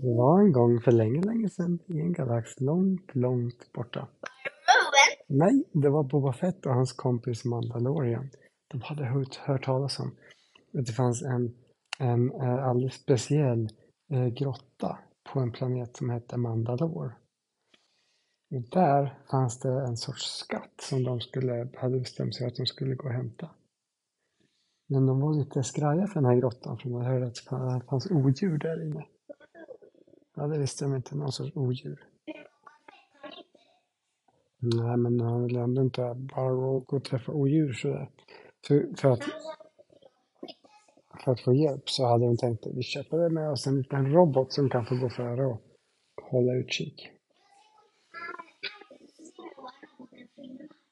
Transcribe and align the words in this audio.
Det 0.00 0.14
var 0.14 0.40
en 0.40 0.52
gång 0.52 0.80
för 0.80 0.92
länge, 0.92 1.20
länge 1.20 1.48
sedan 1.48 1.78
i 1.86 2.00
en 2.00 2.12
galax 2.12 2.60
långt, 2.60 3.14
långt 3.14 3.72
borta. 3.72 4.08
Nej, 5.26 5.64
det 5.72 5.88
var 5.88 6.02
Boba 6.02 6.32
Fett 6.32 6.66
och 6.66 6.74
hans 6.74 6.92
kompis 6.92 7.44
Mandalorian. 7.44 8.30
De 8.68 8.80
hade 8.80 9.04
hört, 9.04 9.36
hört 9.36 9.64
talas 9.64 9.98
om 9.98 10.16
att 10.78 10.86
det 10.86 10.92
fanns 10.92 11.22
en, 11.22 11.54
en 11.98 12.30
eh, 12.30 12.68
alldeles 12.68 12.94
speciell 12.94 13.68
eh, 14.10 14.26
grotta 14.26 14.98
på 15.32 15.40
en 15.40 15.52
planet 15.52 15.96
som 15.96 16.10
hette 16.10 16.36
Mandalore. 16.36 17.12
Och 18.54 18.62
där 18.70 19.18
fanns 19.30 19.60
det 19.60 19.86
en 19.86 19.96
sorts 19.96 20.38
skatt 20.38 20.80
som 20.80 21.04
de 21.04 21.20
skulle, 21.20 21.68
hade 21.76 21.98
bestämt 21.98 22.34
sig 22.34 22.46
att 22.46 22.56
de 22.56 22.66
skulle 22.66 22.94
gå 22.94 23.08
och 23.08 23.14
hämta. 23.14 23.50
Men 24.88 25.06
de 25.06 25.20
var 25.20 25.34
lite 25.34 25.62
skraja 25.62 26.06
för 26.06 26.14
den 26.14 26.24
här 26.24 26.36
grottan 26.40 26.78
för 26.78 26.88
man 26.88 27.04
hörde 27.04 27.26
att 27.26 27.34
det 27.80 27.86
fanns 27.86 28.10
odjur 28.10 28.58
där 28.58 28.86
inne. 28.86 29.06
Ja, 30.38 30.46
det 30.46 30.58
visste 30.58 30.84
de 30.84 30.94
inte, 30.94 31.16
någon 31.16 31.32
sorts 31.32 31.56
odjur. 31.56 32.04
Nej, 34.60 34.96
men 34.96 35.20
han 35.20 35.44
vill 35.44 35.56
ändå 35.56 35.82
inte 35.82 36.14
bara 36.36 36.54
gå 36.54 36.84
och 36.88 37.04
träffa 37.04 37.32
odjur 37.32 37.72
sådär. 37.72 38.10
För, 38.66 38.96
för, 38.96 39.10
att, 39.10 39.22
för 41.24 41.32
att 41.32 41.40
få 41.40 41.54
hjälp 41.54 41.90
så 41.90 42.06
hade 42.06 42.26
de 42.26 42.36
tänkt 42.36 42.66
att 42.66 42.74
vi 42.76 42.82
köper 42.82 43.30
med 43.30 43.50
oss 43.50 43.66
en 43.66 43.76
liten 43.76 44.12
robot 44.12 44.52
som 44.52 44.70
kan 44.70 44.86
få 44.86 44.94
gå 44.94 45.08
före 45.08 45.46
och 45.46 45.60
hålla 46.22 46.54
utkik. 46.54 47.10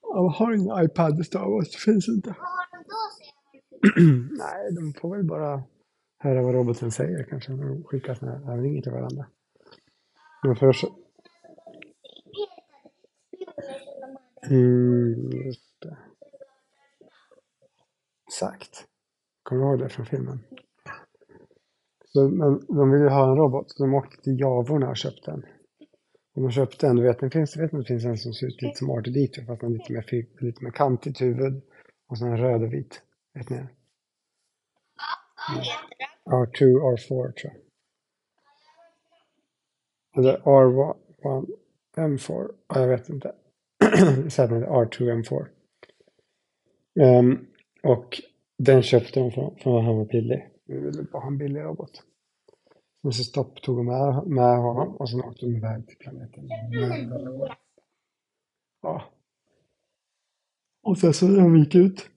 Jag 0.02 0.28
har 0.28 0.52
ingen 0.52 0.84
iPad, 0.84 1.20
i 1.20 1.24
Star 1.24 1.50
Wars, 1.50 1.70
det 1.70 1.92
finns 1.92 2.08
inte. 2.08 2.34
Nej, 4.38 4.74
de 4.74 5.00
får 5.00 5.16
väl 5.16 5.24
bara 5.24 5.62
höra 6.18 6.42
vad 6.42 6.54
roboten 6.54 6.90
säger 6.90 7.24
kanske. 7.24 7.52
De 7.52 7.84
skickar 7.84 8.14
sådana 8.14 8.38
här 8.38 8.52
övningar 8.52 8.82
till 8.82 8.92
varandra. 8.92 9.26
Men 10.42 10.56
för 10.56 10.72
så... 10.72 10.86
Mm, 14.50 15.30
just 15.30 15.80
det. 15.80 15.96
Exakt. 18.26 18.86
Kommer 19.42 19.62
du 19.62 19.68
ihåg 19.68 19.78
det 19.78 19.88
från 19.88 20.06
filmen? 20.06 20.44
Så, 22.04 22.28
men 22.28 22.66
de 22.66 22.90
ville 22.90 23.10
ha 23.10 23.30
en 23.30 23.36
robot, 23.36 23.70
så 23.70 23.82
de 23.82 23.94
åkte 23.94 24.22
till 24.22 24.40
Javorna 24.40 24.88
och 24.88 24.96
köpte 24.96 25.30
en. 25.30 25.44
Och 26.34 26.42
de 26.42 26.50
köpte 26.50 26.86
en, 26.86 26.96
du 26.96 27.02
vet, 27.02 27.20
det 27.20 27.30
finns, 27.30 27.56
vet, 27.56 27.70
det 27.70 27.84
finns 27.84 28.04
en 28.04 28.18
som 28.18 28.32
ser 28.32 28.46
ut 28.46 28.62
lite 28.62 28.78
som 28.78 28.90
R2D2 28.90 29.46
fast 29.46 29.60
den 29.60 29.70
är 29.70 29.78
lite 29.78 29.92
mer, 29.92 30.42
lite 30.44 30.64
mer 30.64 30.70
kantigt 30.70 31.20
huvud. 31.20 31.62
Och 32.08 32.18
sen 32.18 32.38
röd 32.38 32.62
och 32.62 32.72
vit. 32.72 33.02
Vet 33.34 33.50
ni? 33.50 33.56
Vad 36.24 36.48
heter 36.48 36.66
den? 36.66 36.74
R2, 36.74 36.96
R4 36.96 37.32
tror 37.32 37.34
jag. 37.42 37.65
Eller 40.16 40.38
R1, 40.38 40.96
M4. 41.96 42.50
Ja, 42.68 42.80
jag 42.80 42.88
vet 42.88 43.08
inte. 43.08 43.32
Säg 44.30 44.44
att 44.44 44.50
den 44.50 44.62
heter 44.62 44.72
R2, 44.72 45.22
M4. 45.22 45.46
Um, 46.94 47.02
ehm, 47.02 47.46
och 47.82 48.22
den 48.58 48.82
köpte 48.82 49.20
de 49.20 49.30
från, 49.30 49.56
från 49.56 49.78
att 49.78 49.84
han 49.84 49.96
var 49.96 50.04
billig. 50.04 50.48
Vi 50.64 50.80
ville 50.80 51.02
bara 51.02 51.22
ha 51.22 51.28
en 51.28 51.38
billig 51.38 51.60
robot. 51.60 52.02
Men 53.02 53.12
så 53.12 53.24
stopp 53.24 53.62
tog 53.62 53.76
de 53.76 53.86
med, 53.86 54.26
med 54.26 54.58
honom 54.58 54.96
och 54.96 55.10
sen 55.10 55.20
åkte 55.20 55.46
de 55.46 55.56
iväg 55.56 55.86
till 55.86 55.98
planeten. 55.98 56.48
Ja. 58.82 59.02
Och 60.82 60.98
sen 60.98 61.14
så 61.14 61.28
när 61.28 61.42
de 61.42 61.56
gick 61.56 61.74
ut. 61.74 62.10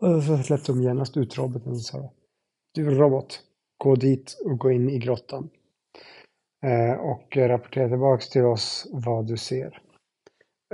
Och 0.00 0.22
så 0.22 0.38
släppte 0.38 0.72
de 0.72 0.82
genast 0.82 1.16
ut 1.16 1.38
roboten 1.38 1.72
och 1.72 1.80
sa 1.80 2.12
Du 2.74 2.90
robot, 2.90 3.42
gå 3.76 3.94
dit 3.94 4.40
och 4.44 4.58
gå 4.58 4.70
in 4.70 4.90
i 4.90 4.98
grottan. 4.98 5.50
Eh, 6.62 7.00
och 7.00 7.36
rapportera 7.36 7.88
tillbaks 7.88 8.28
till 8.28 8.44
oss 8.44 8.88
vad 8.92 9.26
du 9.26 9.36
ser. 9.36 9.82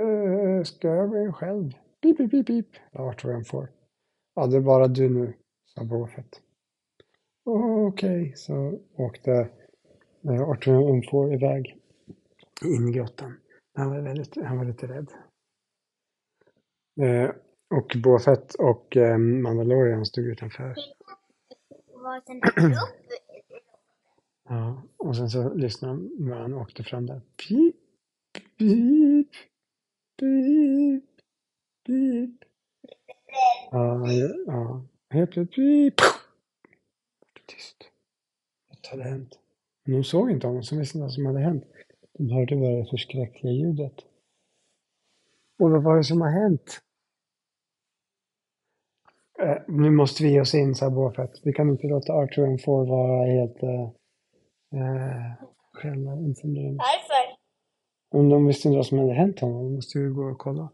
Eh, 0.01 0.07
uh, 0.07 0.63
ska 0.63 0.87
jag 0.87 1.09
gå 1.09 1.17
in 1.17 1.33
själv? 1.33 1.71
Pip, 2.01 2.17
pip, 2.17 2.31
pip, 2.31 2.47
pip. 2.47 2.67
Ja, 2.91 3.03
vart 3.03 3.23
vad 3.23 3.33
jag 3.33 3.47
får. 3.47 3.71
Ja, 4.35 4.47
det 4.47 4.57
är 4.57 4.61
bara 4.61 4.87
du 4.87 5.09
nu, 5.09 5.33
sa 5.65 5.83
Bofet. 5.83 6.41
Okej, 7.45 8.33
så 8.35 8.79
åkte 8.97 9.49
eh, 10.23 10.49
Arthur 10.49 10.89
Umfor 10.89 11.33
iväg 11.33 11.77
in 12.65 12.89
i 12.89 12.91
grottan. 12.91 13.39
Han 13.73 13.89
var, 13.89 14.01
väldigt, 14.01 14.37
han 14.45 14.57
var 14.57 14.65
lite 14.65 14.87
rädd. 14.87 15.11
Eh, 17.01 17.31
och 17.75 17.95
Boba 18.03 18.37
och 18.59 18.97
eh, 18.97 19.17
Mandalorian 19.17 20.05
stod 20.05 20.25
utanför. 20.25 20.75
Var 21.93 22.21
det 22.25 22.31
en 22.31 22.39
grupp? 22.39 23.26
Ja, 24.47 24.83
och 24.97 25.15
sen 25.15 25.29
så 25.29 25.53
lyssnade 25.53 25.93
han 25.93 26.11
när 26.19 26.35
han 26.35 26.53
åkte 26.53 26.83
fram 26.83 27.05
där. 27.05 27.21
Pip, 27.47 27.75
pip, 28.57 29.31
pip, 30.19 31.03
pip. 31.85 32.43
Ja, 33.71 33.93
han 33.97 34.15
gör- 34.15 34.43
ja. 34.47 34.85
Helt 35.09 35.31
plötsligt, 35.31 35.55
pip. 35.95 36.05
Tyst. 37.45 37.77
Något 38.69 38.87
hade 38.87 39.03
hänt. 39.03 39.39
Men 39.85 39.95
de 39.95 40.03
såg 40.03 40.31
inte 40.31 40.47
honom, 40.47 40.63
så 40.63 40.77
visste 40.79 40.97
inte 40.97 41.03
vad 41.03 41.13
som 41.13 41.25
hade 41.25 41.39
hänt. 41.39 41.63
De 42.13 42.29
hörde 42.31 42.55
bara 42.55 42.69
det 42.75 42.85
förskräckliga 42.89 43.53
ljudet. 43.53 43.93
Och 45.59 45.71
vad 45.71 45.83
var 45.83 45.97
det 45.97 46.03
som 46.03 46.21
har 46.21 46.29
hänt? 46.31 46.81
Eh, 49.39 49.57
nu 49.67 49.91
måste 49.91 50.23
vi 50.23 50.29
ge 50.31 50.41
oss 50.41 50.53
in, 50.55 50.75
sa 50.75 50.89
Boba 50.89 51.13
Fett. 51.13 51.41
Vi 51.43 51.53
kan 51.53 51.69
inte 51.69 51.87
låta 51.87 52.13
Arthur 52.13 52.45
and 52.47 52.61
Four 52.61 52.85
vara 52.85 53.25
helt 53.31 53.63
eh, 53.63 53.89
eh, 54.73 55.47
själva 55.73 56.13
informerade. 56.13 56.77
Varför? 56.77 57.37
Om 58.09 58.29
de 58.29 58.45
visste 58.45 58.67
inte 58.67 58.77
vad 58.77 58.85
som 58.85 58.99
hade 58.99 59.13
hänt 59.13 59.39
honom, 59.39 59.63
de 59.63 59.75
måste 59.75 59.97
ju 59.97 60.13
gå 60.13 60.23
och 60.23 60.37
kolla. 60.37 60.69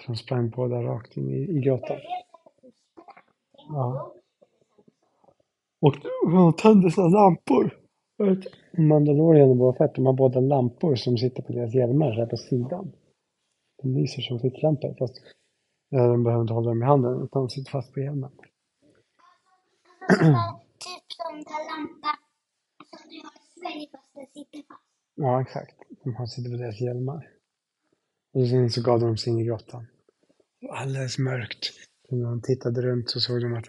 Så 0.00 0.12
de 0.12 0.16
sprang 0.16 0.50
båda 0.50 0.82
rakt 0.82 1.16
in 1.16 1.30
i, 1.30 1.56
i 1.56 1.60
grottan. 1.60 1.96
Ja. 3.68 4.14
Och 5.80 5.94
de 6.32 6.52
tände 6.52 6.90
sina 6.90 7.08
lampor. 7.08 7.78
Mandalorian 8.78 9.50
och 9.50 9.56
Boba 9.56 9.78
Fett, 9.78 9.94
de 9.94 10.06
har 10.06 10.12
båda 10.12 10.40
lampor 10.40 10.94
som 10.94 11.18
sitter 11.18 11.42
på 11.42 11.52
deras 11.52 11.74
hjälmar 11.74 12.10
här 12.10 12.26
på 12.26 12.36
sidan. 12.36 12.92
De 13.82 13.94
lyser 13.94 14.22
som 14.22 14.40
ficklampor 14.40 14.94
fast 14.98 15.14
ja, 15.88 16.06
de 16.06 16.24
behöver 16.24 16.42
inte 16.42 16.54
hålla 16.54 16.68
dem 16.68 16.82
i 16.82 16.86
handen 16.86 17.22
utan 17.22 17.42
de 17.42 17.48
sitter 17.48 17.70
fast 17.70 17.94
på 17.94 18.00
hjälmen. 18.00 18.30
typ 20.78 21.06
som 21.08 21.34
den 21.34 21.66
lampan 21.70 22.27
som 22.96 23.10
du 23.10 23.16
har 23.16 23.32
i 23.40 23.60
Sverige 23.60 23.88
fast 23.92 24.14
den 24.14 24.26
sitter 24.26 24.62
fast. 24.68 24.82
Ja, 25.14 25.42
exakt. 25.42 25.74
De 26.04 26.14
har 26.14 26.26
sitter 26.26 26.50
på 26.50 26.56
deras 26.56 26.80
hjälmar. 26.80 27.28
Och 28.34 28.48
sen 28.48 28.70
så 28.70 28.82
gav 28.82 29.00
de 29.00 29.16
sig 29.16 29.32
in 29.32 29.38
i 29.38 29.44
grottan. 29.44 29.86
Var 30.60 30.76
Alldeles 30.76 31.18
mörkt. 31.18 31.64
Så 32.08 32.16
när 32.16 32.24
de 32.30 32.42
tittade 32.42 32.82
runt 32.82 33.10
så 33.10 33.20
såg 33.20 33.40
de 33.40 33.54
att 33.54 33.64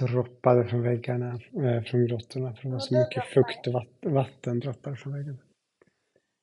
det 0.00 0.06
droppade 0.06 0.68
från 0.68 0.82
väggarna, 0.82 1.28
eh, 1.34 1.82
från 1.82 2.06
grottorna. 2.06 2.54
För 2.54 2.62
det 2.62 2.72
var 2.72 2.78
så 2.78 2.94
mycket 2.98 3.24
fukt 3.34 3.66
och 3.66 3.72
vatt- 3.72 4.12
vatten 4.14 4.60
droppade 4.60 4.96
från 4.96 5.12
väggarna. 5.12 5.38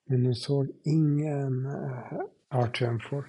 Men 0.09 0.23
de 0.23 0.33
såg 0.35 0.71
ingen 0.85 1.65
eh, 1.65 2.21
R2M4. 2.53 3.23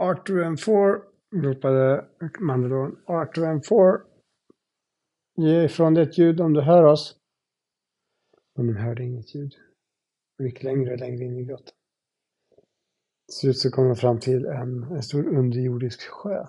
R2M4 0.00 1.00
ropade 1.34 2.04
Mandalorian. 2.40 2.96
R2M4 3.06 4.00
Ge 5.36 5.64
ifrån 5.64 5.94
dig 5.94 6.02
ett 6.04 6.18
ljud 6.18 6.40
om 6.40 6.52
du 6.52 6.60
hör 6.60 6.82
oss. 6.84 7.16
Men 8.58 8.66
de 8.66 8.76
hörde 8.76 9.04
inget 9.04 9.34
ljud. 9.34 9.54
De 10.38 10.44
gick 10.44 10.62
längre 10.62 10.92
och 10.92 10.98
längre 10.98 11.24
in 11.24 11.38
i 11.38 11.44
grottan. 11.44 11.74
Till 13.26 13.34
slut 13.40 13.58
så 13.58 13.70
kom 13.70 13.88
de 13.88 13.96
fram 13.96 14.20
till 14.20 14.46
en, 14.46 14.82
en 14.82 15.02
stor 15.02 15.28
underjordisk 15.28 16.00
sjö. 16.00 16.46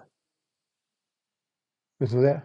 Vet 1.99 2.09
du 2.09 2.15
vad 2.15 2.25
det 2.25 2.31
är? 2.31 2.41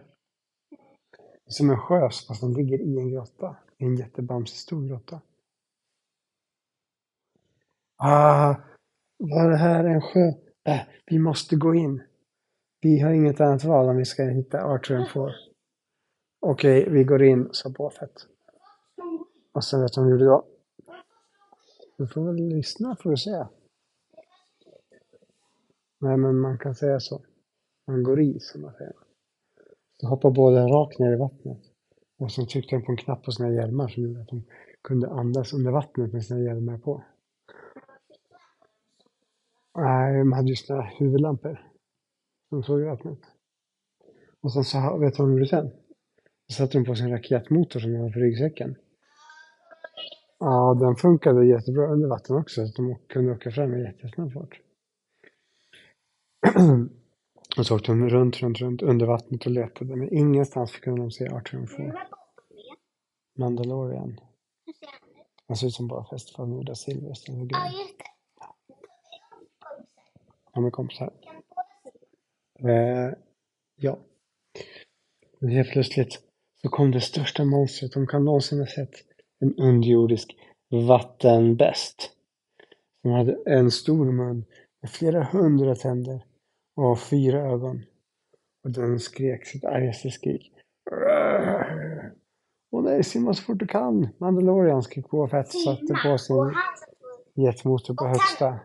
Det 1.19 1.49
är 1.49 1.51
som 1.51 1.69
en 1.69 1.79
sjö 1.79 1.99
fast 1.99 2.41
den 2.41 2.53
ligger 2.53 2.81
i 2.81 2.97
en 2.99 3.11
grotta. 3.11 3.57
I 3.77 3.83
en 3.83 3.95
jättebamsig 3.95 4.57
stor 4.57 4.87
grotta. 4.87 5.21
Ah, 7.95 8.55
var 9.17 9.49
det 9.49 9.57
här 9.57 9.83
en 9.83 10.01
sjö? 10.01 10.33
Äh, 10.63 10.81
vi 11.05 11.19
måste 11.19 11.55
gå 11.55 11.75
in. 11.75 12.03
Vi 12.81 12.99
har 12.99 13.11
inget 13.11 13.41
annat 13.41 13.63
val 13.63 13.89
om 13.89 13.97
vi 13.97 14.05
ska 14.05 14.23
hitta 14.23 14.63
Arthur 14.63 14.95
and 14.95 15.09
Four. 15.09 15.31
Okej, 16.39 16.89
vi 16.89 17.03
går 17.03 17.23
in, 17.23 17.49
sa 17.51 17.69
Båfett. 17.69 18.34
Och 19.55 19.63
sen 19.63 19.81
vet 19.81 19.95
jag 19.95 20.03
vad 20.03 20.11
de 20.11 20.19
gjorde 20.19 20.25
då? 20.25 20.45
Du 21.97 22.07
får 22.07 22.25
väl 22.25 22.35
lyssna 22.35 22.95
får 22.95 23.09
du 23.09 23.17
se. 23.17 23.45
Nej, 25.99 26.17
men 26.17 26.39
man 26.39 26.57
kan 26.57 26.75
säga 26.75 26.99
så. 26.99 27.21
Man 27.87 28.03
går 28.03 28.21
i, 28.21 28.39
som 28.39 28.61
man 28.61 28.73
säger. 28.73 28.93
Så 30.01 30.07
hoppar 30.07 30.31
båda 30.31 30.67
rakt 30.67 30.99
ner 30.99 31.13
i 31.13 31.15
vattnet. 31.15 31.57
Och 32.17 32.31
så 32.31 32.45
tryckte 32.45 32.75
de 32.75 32.85
på 32.85 32.91
en 32.91 32.97
knapp 32.97 33.23
på 33.23 33.31
sina 33.31 33.49
hjälmar 33.49 33.87
som 33.87 34.03
gjorde 34.03 34.21
att 34.21 34.27
de 34.27 34.43
kunde 34.81 35.09
andas 35.09 35.53
under 35.53 35.71
vattnet 35.71 36.13
med 36.13 36.25
sina 36.25 36.39
hjälmar 36.39 36.77
på. 36.77 37.03
Nej, 39.77 40.17
de 40.19 40.31
hade 40.31 40.49
ju 40.49 40.55
såna 40.55 40.81
huvudlampor. 40.81 41.71
De 42.49 42.63
såg 42.63 42.79
ju 42.79 42.85
vattnet. 42.85 43.19
Och 44.41 44.53
sen 44.53 44.63
så, 44.63 44.97
vet 44.97 45.13
du 45.13 45.23
vad 45.23 45.29
de 45.29 45.33
gjorde 45.33 45.47
sen? 45.47 45.69
Då 46.47 46.53
satte 46.53 46.77
de 46.77 46.85
på 46.85 46.95
sin 46.95 47.11
raketmotor 47.11 47.79
som 47.79 47.91
de 47.91 47.97
hade 47.97 48.13
på 48.13 48.19
ryggsäcken. 48.19 48.75
Ja, 50.39 50.73
den 50.79 50.95
funkade 50.95 51.45
jättebra 51.45 51.87
under 51.87 52.07
vatten 52.09 52.35
också. 52.35 52.67
Så 52.67 52.81
de 52.81 52.95
kunde 53.07 53.31
åka 53.31 53.51
fram 53.51 53.71
med 53.71 53.81
jättesnabb 53.81 54.33
fart. 54.33 54.61
och 57.57 57.65
så 57.65 57.75
åkte 57.75 57.91
de 57.91 58.09
runt, 58.09 58.37
runt, 58.41 58.59
runt 58.61 58.81
under 58.81 59.05
vattnet 59.05 59.45
och 59.45 59.51
letade. 59.51 59.95
Men 59.95 60.13
ingenstans 60.13 60.71
kunde 60.71 61.01
de 61.01 61.11
se 61.11 61.29
Four. 61.67 61.77
bakom 61.77 61.85
med? 61.87 61.97
Mandalorian. 63.37 64.19
Hur 64.65 64.73
ser 64.73 64.87
han 65.47 65.57
ser 65.57 65.67
ut 65.67 65.73
som 65.73 65.87
bara 65.87 66.05
fest 66.05 66.35
från 66.35 66.51
Gjorda 66.51 66.75
Silverstone 66.75 67.41
och 67.41 67.47
Ja, 67.51 67.59
grejer. 67.69 67.81
just 67.81 67.97
det. 67.99 68.05
Han 70.51 70.65
är 70.65 70.69
kompisar. 70.71 71.13
Eh, 72.59 73.13
ja. 73.75 73.97
Men 75.39 75.49
helt 75.49 75.71
plötsligt 75.71 76.21
så 76.61 76.69
kom 76.69 76.91
det 76.91 77.01
största 77.01 77.45
monstret 77.45 77.91
de 77.93 78.07
kan 78.07 78.25
någonsin 78.25 78.59
ha 78.59 78.65
sett. 78.65 78.91
En 79.39 79.55
underjordisk 79.55 80.37
vattenbäst. 80.87 82.11
Som 83.01 83.11
hade 83.11 83.37
en 83.45 83.71
stor 83.71 84.05
mun 84.05 84.45
med 84.81 84.91
flera 84.91 85.23
hundra 85.23 85.75
tänder 85.75 86.25
och 86.75 86.99
fyra 86.99 87.41
ögon. 87.41 87.81
Och 88.63 88.71
den 88.71 88.99
skrek 88.99 89.45
sitt 89.45 89.65
argaste 89.65 90.11
skrik. 90.11 90.51
Åh 92.71 92.83
nej, 92.83 93.03
simma 93.03 93.33
så 93.33 93.43
fort 93.43 93.59
du 93.59 93.67
kan! 93.67 94.07
Mandalorian 94.17 94.83
skrek 94.83 95.09
på 95.09 95.27
Fett 95.27 95.51
satte 95.51 95.93
på 96.03 96.17
sin 96.17 96.53
jetmotor 97.33 97.93
på 97.93 98.07
högsta. 98.07 98.59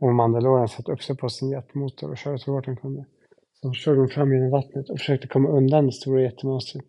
Och 0.00 0.14
Mandalorian 0.14 0.68
satte 0.68 0.92
upp 0.92 1.02
sig 1.02 1.16
på 1.16 1.28
sin 1.28 1.50
jetmotor 1.50 2.10
och 2.10 2.18
körde 2.18 2.38
så 2.38 2.52
hårt 2.52 2.66
han 2.66 2.76
kunde. 2.76 3.04
Så 3.60 3.72
körde 3.72 4.00
de 4.00 4.08
fram 4.08 4.32
genom 4.32 4.50
vattnet 4.50 4.90
och 4.90 4.98
försökte 4.98 5.28
komma 5.28 5.48
undan 5.48 5.86
det 5.86 5.92
stora 5.92 6.22
jättemonstret. 6.22 6.84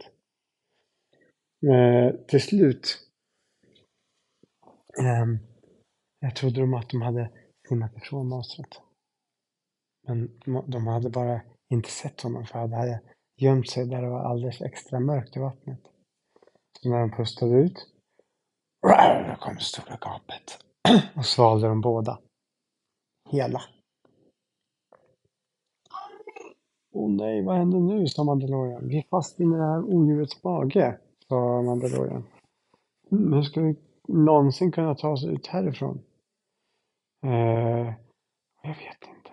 Eh, 1.68 2.16
till 2.28 2.42
slut 2.42 3.12
Eh, 5.00 5.26
jag 6.20 6.36
trodde 6.36 6.62
de 6.62 6.74
att 6.74 6.90
de 6.90 7.02
hade 7.02 7.32
simmat 7.68 7.98
ifrån 7.98 8.28
monstret. 8.28 8.82
Men 10.08 10.40
de 10.68 10.88
hade 10.88 11.10
bara 11.10 11.42
inte 11.70 11.90
sett 11.90 12.22
honom 12.22 12.46
för 12.46 12.60
han 12.60 12.74
hade 12.74 13.02
gömt 13.42 13.70
sig 13.70 13.88
där 13.88 14.02
det 14.02 14.10
var 14.10 14.20
alldeles 14.20 14.62
extra 14.62 15.00
mörkt 15.00 15.38
i 15.38 15.40
vattnet. 15.40 15.80
Så 16.80 16.90
när 16.90 17.00
de 17.00 17.12
pustade 17.12 17.56
ut, 17.56 17.88
då 19.28 19.36
kom 19.40 19.56
det 19.56 19.62
stora 19.62 19.98
gapet 20.02 20.66
och 21.16 21.26
svalde 21.26 21.68
de 21.68 21.82
båda. 21.82 22.20
Hela. 23.30 23.62
Åh 26.94 27.12
nej, 27.12 27.44
vad 27.44 27.58
händer 27.58 27.80
nu? 27.80 28.08
sa 28.08 28.24
Mandalorian. 28.24 28.88
Vi 28.88 28.98
är 28.98 29.06
fast 29.10 29.40
inne 29.40 29.56
i 29.56 29.60
det 29.60 29.66
här 29.66 29.84
odjurets 29.84 30.44
mage, 30.44 31.00
sa 31.32 31.62
Mandalorian. 31.62 32.24
Mm, 33.12 33.34
hur 33.34 33.42
ska 33.42 33.62
vi 33.62 33.76
någonsin 34.08 34.72
kunna 34.72 34.96
ta 34.96 35.10
oss 35.10 35.26
ut 35.26 35.48
härifrån? 35.48 36.04
Eh, 37.24 37.94
jag 38.62 38.76
vet 38.76 39.02
inte. 39.08 39.32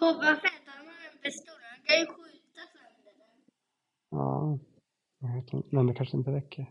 Boba 0.00 0.36
Fett, 0.36 0.62
han 0.66 0.86
har 0.86 0.94
en 1.12 1.18
pistol. 1.22 1.54
Han 1.70 1.84
kan 1.86 2.00
ju 2.00 2.06
skjuta 2.06 2.60
sönder 2.72 3.12
den. 3.18 3.40
Ja, 4.10 4.58
jag 5.18 5.34
vet 5.34 5.52
inte. 5.52 5.68
Men 5.76 5.86
det 5.86 5.94
kanske 5.94 6.16
inte 6.16 6.32
räcker. 6.32 6.70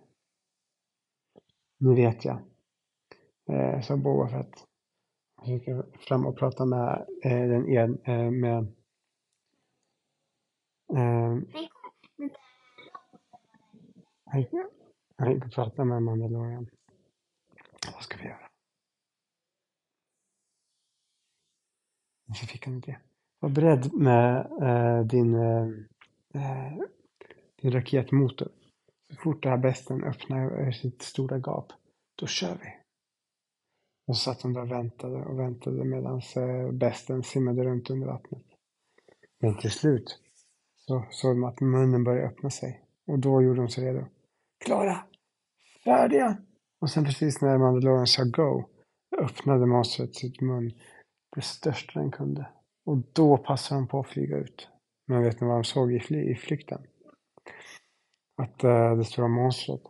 Nu 1.77 1.95
vet 1.95 2.25
jag. 2.25 2.39
Eh, 3.49 3.81
sa 3.81 3.97
Boba 3.97 4.29
Fett. 4.29 4.65
Han 5.35 5.53
gick 5.53 5.63
fram 6.07 6.25
och 6.25 6.37
pratade 6.37 6.69
med 6.69 7.07
eh, 7.23 7.47
den 7.49 7.69
en, 7.69 7.99
eh, 8.03 8.31
med 8.31 8.67
eh, 10.95 11.59
Han 14.31 15.31
gick 15.33 15.45
och 15.45 15.51
pratade 15.51 15.85
med 15.85 16.03
Mandalorian. 16.03 16.69
Vad 17.93 18.03
ska 18.03 18.17
vi 18.17 18.23
göra? 18.23 18.49
Så 22.35 22.45
fick 22.45 22.65
han 22.65 22.77
idé. 22.77 22.97
Var 23.39 23.49
beredd 23.49 23.93
med 23.93 24.37
eh, 24.61 25.05
din, 25.05 25.35
eh, 25.35 25.67
eh, 26.33 26.77
din 27.61 27.71
raketmotor. 27.71 28.49
Så 29.09 29.15
fort 29.15 29.43
det 29.43 29.49
här 29.49 29.57
besten 29.57 30.03
öppnar 30.03 30.71
sitt 30.71 31.01
stora 31.01 31.37
gap, 31.37 31.71
då 32.15 32.27
kör 32.27 32.57
vi. 32.61 32.75
Och 34.07 34.17
så 34.17 34.23
satt 34.23 34.41
de 34.41 34.53
där 34.53 34.61
och 34.61 34.71
väntade 34.71 35.25
och 35.25 35.39
väntade 35.39 35.85
medan 35.85 36.21
eh, 36.35 36.71
besten 36.71 37.23
simmade 37.23 37.63
runt 37.63 37.89
under 37.89 38.07
vattnet. 38.07 38.43
Men 39.39 39.57
till 39.57 39.71
slut 39.71 40.19
så 40.75 41.05
såg 41.11 41.35
de 41.35 41.43
att 41.43 41.61
munnen 41.61 42.03
började 42.03 42.27
öppna 42.27 42.49
sig. 42.49 42.85
Och 43.07 43.19
då 43.19 43.41
gjorde 43.41 43.61
de 43.61 43.69
sig 43.69 43.85
redo. 43.85 44.05
Klara! 44.65 45.03
Färdiga! 45.83 46.37
Och 46.81 46.89
sen 46.89 47.05
precis 47.05 47.41
när 47.41 47.57
Mandalorian 47.57 48.07
sa 48.07 48.23
go 48.23 48.65
öppnade 49.17 49.65
monstret 49.65 50.15
sitt 50.15 50.41
mun 50.41 50.71
det 51.35 51.41
största 51.41 51.99
den 51.99 52.11
kunde. 52.11 52.49
Och 52.85 52.97
då 53.13 53.37
passade 53.37 53.81
de 53.81 53.87
på 53.87 53.99
att 53.99 54.07
flyga 54.07 54.37
ut. 54.37 54.67
Men 55.07 55.23
vet 55.23 55.41
ni 55.41 55.47
vad 55.47 55.57
de 55.57 55.63
såg 55.63 55.93
i, 55.93 55.99
fly- 55.99 56.31
i 56.31 56.35
flykten? 56.35 56.81
Att 58.41 58.63
uh, 58.63 58.97
det 58.97 59.03
stora 59.03 59.27
monstret 59.27 59.81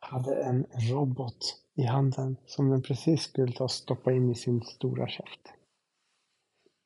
hade 0.00 0.42
en 0.42 0.66
robot 0.90 1.38
i 1.76 1.82
handen 1.82 2.36
som 2.46 2.70
den 2.70 2.82
precis 2.82 3.22
skulle 3.22 3.52
ta 3.52 3.64
och 3.64 3.70
stoppa 3.70 4.12
in 4.12 4.30
i 4.30 4.34
sin 4.34 4.62
stora 4.62 5.08
käft. 5.08 5.52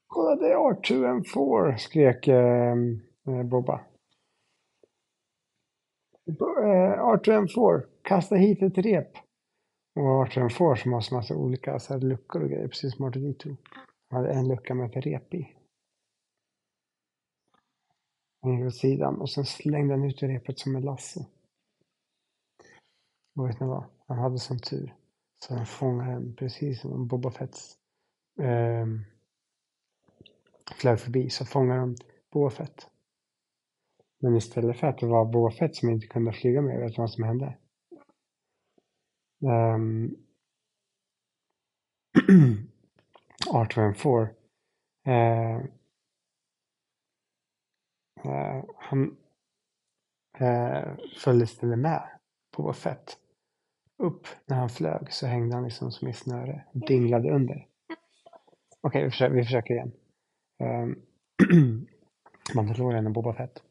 Kolla 0.07 0.37
det 0.37 0.53
är 0.53 0.57
R2M4! 0.57 1.77
skrek 1.77 2.29
eh, 2.29 2.73
eh 3.29 3.43
Boba. 3.43 3.81
Arthur 6.31 6.65
Eh, 6.65 6.99
R2M4, 6.99 7.87
kasta 8.03 8.35
hit 8.35 8.63
ett 8.63 8.79
rep. 8.79 9.17
Och 9.95 10.09
Arthur 10.09 10.43
M. 10.43 10.51
Foore 10.51 10.77
som 10.77 10.93
har 10.93 11.01
så 11.01 11.15
massa 11.15 11.37
olika 11.37 11.79
så 11.79 11.95
här, 11.95 12.01
luckor 12.01 12.43
och 12.43 12.49
grejer, 12.49 12.69
precis 12.69 12.97
som 12.97 13.13
R2D2. 13.13 13.57
Han 14.11 14.23
hade 14.23 14.35
en 14.35 14.49
lucka 14.49 14.75
med 14.75 14.91
ett 14.91 15.07
rep 15.07 15.35
i. 15.35 15.57
Han 18.43 18.53
gick 18.53 18.67
åt 18.67 18.77
sidan 18.77 19.21
och 19.21 19.31
sen 19.31 19.45
slängde 19.45 19.95
han 19.95 20.05
ut 20.05 20.23
repet 20.23 20.59
som 20.59 20.77
en 20.77 20.83
lasso. 20.83 21.21
Och 23.37 23.49
vet 23.49 23.61
ni 23.61 23.67
vad? 23.67 23.85
Han 24.07 24.19
hade 24.19 24.39
sån 24.39 24.59
tur. 24.59 24.95
Så 25.45 25.55
han 25.55 25.67
fångade 25.67 26.13
den 26.13 26.37
precis 26.37 26.81
som 26.81 27.07
Boba 27.07 27.31
Fetts 27.31 27.77
eh, 28.41 28.87
flög 30.77 31.01
förbi. 31.01 31.31
Så 31.31 31.45
fångade 31.45 31.81
han 31.81 31.97
Boba 32.33 32.51
Fett. 32.51 32.94
Men 34.25 34.37
istället 34.37 34.77
för 34.77 34.87
att 34.87 34.99
det 34.99 35.07
var 35.07 35.25
Boba 35.25 35.51
Fett 35.51 35.77
som 35.77 35.89
inte 35.89 36.07
kunde 36.07 36.33
flyga 36.33 36.63
med, 36.63 36.81
vet 36.81 36.95
du 36.95 37.03
vad 37.03 37.11
som 37.11 37.25
hände? 37.25 37.59
Ehm. 39.47 40.17
Um, 42.29 42.69
R2M4 43.47 44.29
eh. 45.07 45.57
eh, 48.25 48.65
han 48.79 49.17
eh, 50.39 50.89
uh, 50.89 50.97
följde 51.19 51.45
istället 51.45 51.79
med 51.79 52.03
Boba 52.57 52.73
Fett. 52.73 53.19
Upp 53.99 54.27
när 54.47 54.57
han 54.57 54.69
flög 54.69 55.13
så 55.13 55.27
hängde 55.27 55.55
han 55.55 55.65
liksom 55.65 55.93
som 55.93 56.09
i 56.09 56.13
snöre. 56.13 56.65
Dinglade 56.73 57.31
under. 57.31 57.67
Okej, 58.81 59.05
vi, 59.05 59.11
försöker, 59.11 59.35
vi 59.35 59.45
försöker 59.45 59.75
igen. 59.75 59.93
Um, 60.59 61.03
Mandalorian 62.55 63.07
och 63.07 63.13
Boba 63.13 63.35
Fett 63.35 63.63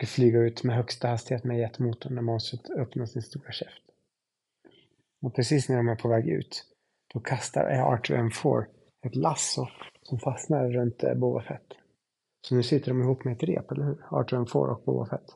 ska 0.00 0.06
flyga 0.06 0.38
ut 0.38 0.64
med 0.64 0.76
högsta 0.76 1.08
hastighet 1.08 1.44
med 1.44 1.58
jetmotorn 1.58 2.14
när 2.14 2.22
monstret 2.22 2.70
öppnar 2.70 3.06
sin 3.06 3.22
stora 3.22 3.52
käft. 3.52 3.82
Och 5.22 5.34
precis 5.34 5.68
när 5.68 5.76
de 5.76 5.88
är 5.88 5.96
på 5.96 6.08
väg 6.08 6.28
ut, 6.28 6.64
då 7.14 7.20
kastar 7.20 7.70
R2M4 7.70 8.64
ett 9.06 9.16
lasso 9.16 9.66
som 10.02 10.18
fastnar 10.18 10.68
runt 10.68 11.04
eh, 11.04 11.14
Boba 11.14 11.42
Fett. 11.42 11.66
Så 12.46 12.54
nu 12.54 12.62
sitter 12.62 12.88
de 12.88 13.02
ihop 13.02 13.24
med 13.24 13.32
ett 13.32 13.42
rep, 13.42 13.70
eller 13.70 13.84
hur? 13.84 13.94
R2M4 14.10 14.66
och 14.66 14.82
Boba 14.84 15.06
Fett. 15.06 15.26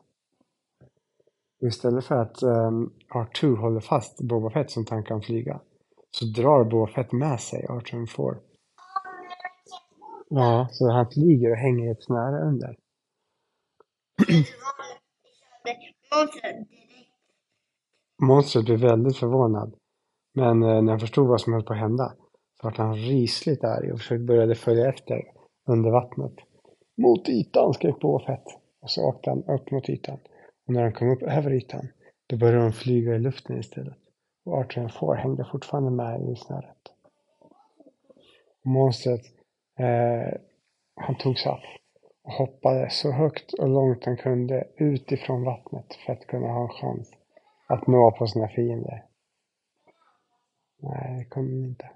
Och 1.61 1.68
istället 1.68 2.04
för 2.04 2.14
att 2.14 2.42
um, 2.42 2.92
R2 3.14 3.56
håller 3.56 3.80
fast 3.80 4.21
Boba 4.21 4.50
Fett 4.50 4.71
som 4.71 4.87
han 4.90 5.04
kan 5.04 5.23
flyga, 5.23 5.61
så 6.11 6.25
drar 6.25 6.64
Boba 6.64 6.92
Fett 6.92 7.12
med 7.12 7.40
sig 7.40 7.66
R2M4. 7.68 8.37
Ja, 10.28 10.68
så 10.73 10.90
han 10.90 11.11
flyger 11.11 11.50
och 11.50 11.56
hänger 11.56 11.88
i 11.88 11.90
ett 11.90 12.04
snöre 12.04 12.49
under. 12.49 12.76
Monstret 18.23 18.64
blev 18.64 18.80
väldigt 18.80 19.16
förvånad. 19.16 19.75
Men 20.35 20.62
eh, 20.62 20.83
när 20.83 20.92
han 20.92 21.00
förstod 21.00 21.28
vad 21.28 21.40
som 21.40 21.52
höll 21.52 21.62
på 21.62 21.73
att 21.73 21.78
hända 21.78 22.12
så 22.61 22.66
var 22.66 22.73
han 22.76 22.97
rysligt 22.97 23.64
arg 23.64 23.92
och 23.92 23.99
försökte 23.99 24.25
började 24.25 24.54
följa 24.54 24.88
efter 24.88 25.23
under 25.68 25.90
vattnet. 25.90 26.33
Mot 26.97 27.28
ytan 27.28 27.75
skrek 27.75 28.00
Boba 28.00 28.38
Och 28.83 28.90
så 28.90 29.09
åkte 29.09 29.30
han 29.30 29.44
upp 29.44 29.71
mot 29.71 29.88
ytan. 29.88 30.18
Och 30.66 30.73
när 30.73 30.83
han 30.83 30.92
kom 30.92 31.11
upp 31.11 31.23
över 31.23 31.52
ytan 31.52 31.88
då 32.26 32.37
började 32.37 32.62
de 32.62 32.73
flyga 32.73 33.14
i 33.14 33.18
luften 33.18 33.59
istället. 33.59 33.99
Och 34.44 34.59
Arthur 34.59 34.88
får 34.88 35.14
hängde 35.14 35.49
fortfarande 35.52 35.90
med 35.90 36.33
i 36.33 36.37
snöret. 36.37 36.92
Monstret 38.64 39.21
eh, 39.78 40.40
han 40.97 41.18
tog 41.18 41.38
sig 41.38 41.52
upp 41.52 41.84
och 42.25 42.33
hoppade 42.33 42.90
så 42.90 43.12
högt 43.12 43.52
och 43.52 43.69
långt 43.69 44.04
han 44.04 44.16
kunde 44.16 44.69
utifrån 44.76 45.45
vattnet 45.45 45.95
för 45.95 46.12
att 46.12 46.26
kunna 46.26 46.49
ha 46.49 46.62
en 46.62 46.69
chans 46.69 47.12
att 47.66 47.87
nå 47.87 48.11
på 48.11 48.26
sina 48.26 48.49
fiender. 48.49 49.04
Nej, 50.83 51.19
det 51.19 51.25
kunde 51.25 51.52
han 51.57 51.69
inte. 51.69 51.90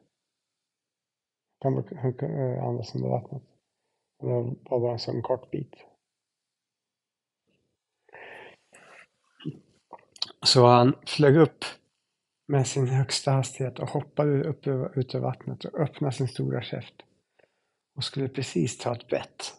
Han 1.60 2.12
kunde 2.12 2.56
eh, 2.56 2.64
andas 2.64 2.94
under 2.94 3.08
vattnet. 3.08 3.42
Det 4.20 4.26
var 4.26 4.80
bara 4.80 4.92
en 4.92 4.98
sån 4.98 5.22
kort 5.22 5.50
bit. 5.50 5.74
Så 10.42 10.66
han 10.66 10.94
flög 11.06 11.36
upp 11.36 11.64
med 12.48 12.66
sin 12.66 12.88
högsta 12.88 13.30
hastighet 13.30 13.78
och 13.78 13.88
hoppade 13.88 14.44
upp 14.44 14.66
ut 14.96 15.14
ur 15.14 15.20
vattnet 15.20 15.64
och 15.64 15.80
öppnade 15.80 16.14
sin 16.14 16.28
stora 16.28 16.62
käft. 16.62 16.94
Och 17.96 18.04
skulle 18.04 18.28
precis 18.28 18.78
ta 18.78 18.92
ett 18.92 19.08
bett 19.08 19.57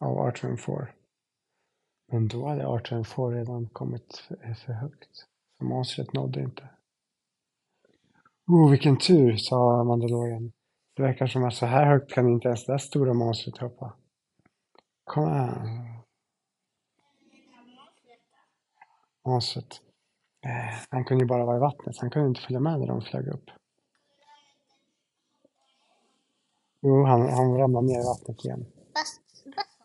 av 0.00 0.18
Arthur 0.18 0.48
and 0.48 0.60
Four. 0.60 0.94
Men 2.12 2.28
då 2.28 2.48
hade 2.48 2.66
Arthur 2.66 2.96
and 2.96 3.06
Four 3.06 3.32
redan 3.32 3.68
kommit 3.68 4.16
för, 4.28 4.54
för 4.54 4.72
högt. 4.72 5.26
Så 5.58 5.64
monstret 5.64 6.12
nådde 6.12 6.40
inte. 6.40 6.68
Oh, 8.46 8.70
vilken 8.70 8.98
tur, 8.98 9.36
sa 9.36 9.84
Mandalorian. 9.84 10.52
Det 10.96 11.02
verkar 11.02 11.26
som 11.26 11.44
att 11.44 11.54
så 11.54 11.66
här 11.66 11.86
högt 11.86 12.12
kan 12.12 12.28
inte 12.28 12.48
ens 12.48 12.66
det 12.66 12.72
där 12.72 12.78
stora 12.78 13.14
monstret 13.14 13.58
hoppa. 13.58 13.96
Kom 15.04 15.28
igen. 15.28 16.02
Monstret. 19.24 19.80
Eh, 20.44 20.74
han 20.90 21.04
kunde 21.04 21.24
ju 21.24 21.28
bara 21.28 21.44
vara 21.44 21.56
i 21.56 21.60
vattnet, 21.60 21.98
han 21.98 22.10
kunde 22.10 22.28
inte 22.28 22.40
följa 22.40 22.60
med 22.60 22.80
när 22.80 22.86
de 22.86 23.02
flög 23.02 23.28
upp. 23.28 23.50
Jo, 26.80 27.04
han, 27.04 27.20
han 27.20 27.58
ramlade 27.58 27.86
ner 27.86 28.00
i 28.00 28.04
vattnet 28.04 28.44
igen. 28.44 28.66
Fast, 28.92 29.22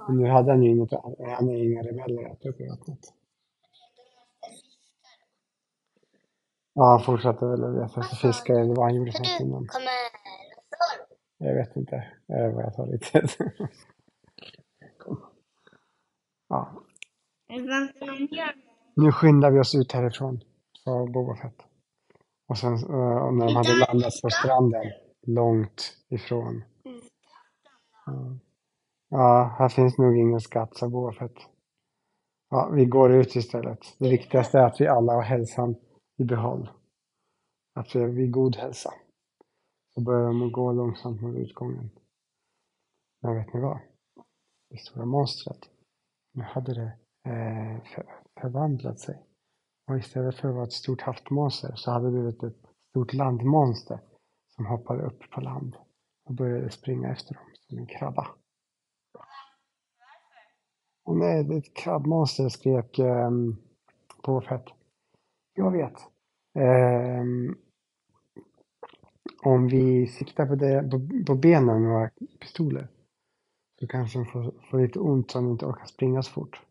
men 0.07 0.17
nu 0.17 0.29
hade 0.29 0.51
han 0.51 0.63
ju 0.63 0.69
inget, 0.69 0.91
han 0.91 1.47
hade 1.47 1.59
inga 1.59 1.81
rebeller 1.83 2.31
att 2.31 2.45
upp 2.45 2.61
i 2.61 2.67
vattnet. 2.67 2.99
Ja, 6.73 6.85
han 6.85 6.99
fortsatte 6.99 7.45
väl 7.45 7.63
att 7.63 7.73
leta 7.73 7.99
efter 8.01 8.15
fiskar 8.15 8.53
eller 8.53 8.75
vad 8.75 8.85
han 8.85 8.95
gjorde 8.95 9.11
För 9.11 9.39
du 9.39 9.45
innan. 9.45 9.67
Jag 11.37 11.55
vet 11.55 11.75
inte 11.75 11.95
eh, 12.27 12.53
vad 12.53 12.63
jag 12.63 12.89
lite. 12.91 13.27
Kom. 14.97 15.21
Ja, 16.47 16.83
nu 18.95 19.11
skyndar 19.11 19.51
vi 19.51 19.59
oss 19.59 19.75
ut 19.75 19.91
härifrån, 19.91 20.39
sa 20.83 21.05
Boba 21.05 21.35
Fett. 21.35 21.65
Och 22.47 22.57
sen 22.57 22.73
eh, 22.73 23.17
och 23.25 23.33
när 23.33 23.45
de 23.45 23.55
hade 23.55 23.75
landat 23.75 24.21
på 24.21 24.29
stranden, 24.29 24.91
långt 25.27 25.97
ifrån. 26.09 26.63
Ja. 29.15 29.55
här 29.59 29.69
finns 29.69 29.97
nog 29.97 30.17
ingen 30.17 30.39
skatt, 30.39 30.77
sa 30.77 30.89
Boba 30.89 31.11
Fett. 31.11 31.37
Ja, 32.49 32.69
vi 32.73 32.85
går 32.85 33.11
ut 33.11 33.35
istället. 33.35 33.79
Det 33.99 34.09
viktigaste 34.09 34.59
är 34.59 34.65
att 34.65 34.81
vi 34.81 34.87
alla 34.87 35.13
har 35.13 35.21
hälsan 35.21 35.75
i 36.17 36.23
behåll. 36.23 36.69
Att 37.75 37.95
vi 37.95 37.99
är 37.99 38.07
vid 38.07 38.31
god 38.31 38.55
hälsa. 38.55 38.93
Så 39.93 40.01
börjar 40.01 40.27
de 40.27 40.51
gå 40.51 40.71
långsamt 40.71 41.21
mot 41.21 41.35
utgången. 41.35 41.89
Men 43.21 43.35
vet 43.35 43.53
ni 43.53 43.59
vad? 43.59 43.79
Det 44.69 44.77
stora 44.77 45.05
monstret, 45.05 45.69
nu 46.33 46.43
hade 46.43 46.73
det 46.73 46.93
eh, 47.31 47.83
för, 47.83 48.05
förvandlat 48.41 48.99
sig. 48.99 49.23
Och 49.87 49.97
istället 49.97 50.35
för 50.35 50.47
att 50.47 50.55
vara 50.55 50.65
ett 50.65 50.73
stort 50.73 51.01
havsmonster 51.01 51.71
så 51.75 51.91
hade 51.91 52.05
det 52.05 52.11
blivit 52.11 52.43
ett 52.43 52.69
stort 52.89 53.13
landmonster 53.13 53.99
som 54.55 54.65
hoppade 54.65 55.03
upp 55.03 55.31
på 55.31 55.41
land 55.41 55.75
och 56.25 56.33
började 56.33 56.69
springa 56.69 57.11
efter 57.11 57.33
dem 57.33 57.43
som 57.53 57.77
en 57.77 57.87
krabba. 57.87 58.27
Och 61.03 61.17
nej, 61.17 61.43
det 61.43 61.53
är 61.53 61.57
ett 61.57 61.73
krabbmonster, 61.73 62.49
skrek 62.49 62.99
på 64.23 64.41
fett. 64.41 64.65
Jag 65.53 65.71
vet. 65.71 65.93
Ehm, 66.59 67.55
om 69.43 69.67
vi 69.67 70.07
siktar 70.07 70.45
på, 70.45 70.55
det, 70.55 70.89
på, 70.91 71.25
på 71.27 71.35
benen 71.35 71.81
med 71.81 71.91
våra 71.91 72.09
pistoler 72.39 72.87
så 73.79 73.87
kanske 73.87 74.19
de 74.19 74.25
får, 74.25 74.53
får 74.69 74.79
lite 74.79 74.99
ont 74.99 75.31
så 75.31 75.37
de 75.37 75.51
inte 75.51 75.65
orkar 75.65 75.85
springa 75.85 76.23
så 76.23 76.31
fort. 76.31 76.61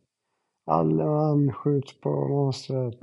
Alla 0.65 1.53
skjut 1.53 2.01
på 2.01 2.29
monstret. 2.29 2.99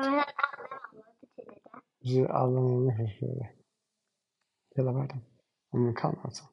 Alla 2.29 2.61
människor 2.61 3.07
ska 3.07 3.25
göra 3.25 3.35
det. 3.35 3.49
Hela 4.75 4.91
världen. 4.91 5.17
Om 5.71 5.85
de 5.85 5.95
kan 5.95 6.19
alltså. 6.21 6.43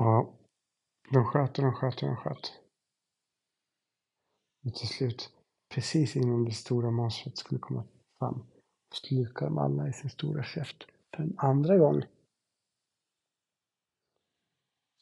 Ja, 0.00 0.34
de 1.10 1.24
sköt 1.24 1.58
och 1.58 1.64
de 1.64 1.72
sköt 1.72 2.02
och 2.02 2.08
de 2.08 2.16
sköt. 2.16 2.52
Och 4.64 4.74
till 4.74 4.88
slut, 4.88 5.32
precis 5.74 6.16
innan 6.16 6.44
det 6.44 6.52
stora 6.52 6.90
monstret 6.90 7.38
skulle 7.38 7.60
komma 7.60 7.84
fram, 8.18 8.46
slukade 8.94 9.50
de 9.50 9.58
alla 9.58 9.88
i 9.88 9.92
sin 9.92 10.10
stora 10.10 10.42
käft 10.42 10.86
för 11.16 11.22
en 11.22 11.34
andra 11.38 11.78
gång. 11.78 12.02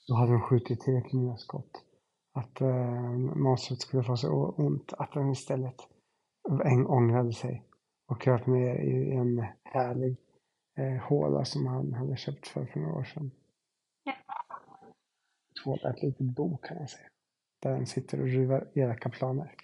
Då 0.07 0.15
hade 0.15 0.33
de 0.33 0.41
skjutit 0.41 0.81
tillräckligt 0.81 1.13
många 1.13 1.37
skott. 1.37 1.85
Att 2.33 2.61
eh, 2.61 3.13
monstret 3.17 3.81
skulle 3.81 4.05
få 4.05 4.17
så 4.17 4.55
ont 4.57 4.93
att 4.93 5.13
den 5.13 5.31
istället 5.31 5.89
ångrade 6.89 7.33
sig 7.33 7.65
och 8.07 8.21
kröp 8.21 8.47
ner 8.47 8.75
i 8.75 9.13
en 9.13 9.47
härlig 9.63 10.17
eh, 10.77 11.03
håla 11.03 11.45
som 11.45 11.67
han 11.67 11.93
hade 11.93 12.17
köpt 12.17 12.49
för, 12.49 12.67
för 12.67 12.81
några 12.81 12.95
år 12.95 13.05
sedan. 13.05 13.31
Ja 14.03 14.46
håla, 15.67 15.91
ett 15.91 16.03
litet 16.03 16.27
bo 16.27 16.57
kan 16.57 16.77
man 16.77 16.89
säga. 16.89 17.09
Där 17.63 17.71
den 17.71 17.87
sitter 17.87 18.21
och 18.21 18.27
ruvar 18.27 18.71
elaka 18.75 19.09
planer. 19.09 19.55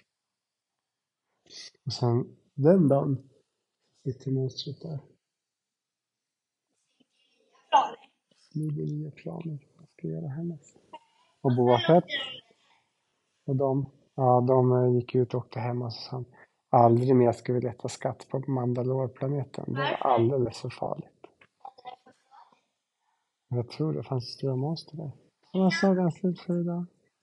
Och 1.85 1.93
sen 1.93 2.37
den 2.53 2.87
dagen 2.87 3.29
sitter 4.03 4.31
monstret 4.31 4.81
där. 4.81 4.99
Smider 8.37 8.85
nya 8.85 9.11
planer. 9.11 9.67
Vad 9.77 9.89
ska 9.89 10.07
jag 10.07 10.21
göra 10.21 10.27
härnäst? 10.27 10.77
Och 11.41 11.55
Boba 11.55 11.79
Fett 11.87 12.05
och 13.45 13.55
de, 13.55 13.91
ja, 14.15 14.41
de 14.41 14.71
eh, 14.71 14.95
gick 14.95 15.15
ut 15.15 15.33
och 15.33 15.39
åkte 15.39 15.59
hem 15.59 15.81
och 15.81 15.93
sa 15.93 16.11
han, 16.11 16.25
aldrig 16.69 17.15
mer 17.15 17.31
ska 17.31 17.53
vi 17.53 17.61
leta 17.61 17.87
skatt 17.87 18.27
på 18.29 18.39
Mandalore-planeten. 18.39 19.73
Det 19.73 19.79
var 19.79 20.11
alldeles 20.11 20.61
för 20.61 20.69
farligt. 20.69 21.27
Jag 23.47 23.69
tror 23.69 23.93
det 23.93 24.03
fanns 24.03 24.33
stora 24.33 24.55
monster 24.55 24.97
där. 24.97 25.11
Så 25.53 25.59
var 25.59 25.69
sagan 25.69 26.11
slut 26.11 26.39
för 26.39 26.61
idag. 26.61 26.85